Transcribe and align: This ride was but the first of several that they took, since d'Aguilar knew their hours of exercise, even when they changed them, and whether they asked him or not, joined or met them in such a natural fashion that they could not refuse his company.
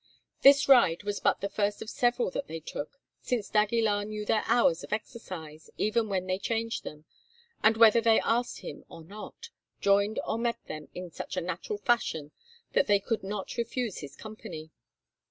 This 0.41 0.67
ride 0.67 1.03
was 1.03 1.19
but 1.19 1.41
the 1.41 1.47
first 1.49 1.79
of 1.79 1.87
several 1.87 2.31
that 2.31 2.47
they 2.47 2.59
took, 2.59 2.99
since 3.21 3.51
d'Aguilar 3.51 4.03
knew 4.05 4.25
their 4.25 4.41
hours 4.47 4.83
of 4.83 4.91
exercise, 4.91 5.69
even 5.77 6.09
when 6.09 6.25
they 6.25 6.39
changed 6.39 6.83
them, 6.83 7.05
and 7.61 7.77
whether 7.77 8.01
they 8.01 8.19
asked 8.21 8.61
him 8.61 8.83
or 8.89 9.03
not, 9.03 9.49
joined 9.79 10.17
or 10.25 10.39
met 10.39 10.57
them 10.65 10.87
in 10.95 11.11
such 11.11 11.37
a 11.37 11.41
natural 11.41 11.77
fashion 11.77 12.31
that 12.73 12.87
they 12.87 12.99
could 12.99 13.21
not 13.21 13.57
refuse 13.57 13.99
his 13.99 14.15
company. 14.15 14.71